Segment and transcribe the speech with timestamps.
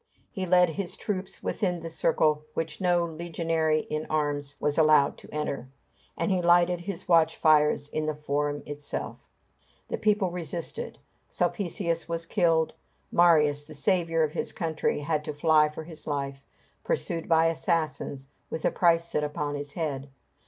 [0.31, 5.29] He led his troops within the circle which no legionary in arms was allowed to
[5.31, 5.67] enter,
[6.17, 9.29] and he lighted his watch fires in the Forum itself.
[9.89, 10.97] The people resisted;
[11.29, 12.73] Sulpicius was killed;
[13.11, 16.41] Marius, the saviour of his country, had to fly for his life,
[16.83, 20.09] pursued by assassins, with a price set upon his head.